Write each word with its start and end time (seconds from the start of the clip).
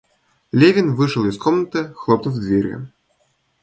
Левин 0.51 0.95
вышел 0.95 1.25
из 1.25 1.37
комнаты, 1.37 1.93
хлопнув 1.93 2.33
дверью. 2.39 2.91